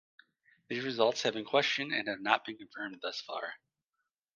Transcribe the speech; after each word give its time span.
These 0.67 0.83
results 0.83 1.21
have 1.21 1.35
been 1.35 1.45
questioned 1.45 1.93
and 1.93 2.07
have 2.07 2.21
not 2.21 2.43
been 2.43 2.57
confirmed 2.57 2.97
thus 3.03 3.21
far. 3.21 3.53